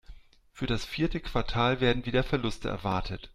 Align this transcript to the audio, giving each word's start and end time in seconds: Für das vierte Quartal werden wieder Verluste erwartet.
Für 0.51 0.65
das 0.65 0.83
vierte 0.83 1.19
Quartal 1.19 1.79
werden 1.79 2.07
wieder 2.07 2.23
Verluste 2.23 2.67
erwartet. 2.69 3.29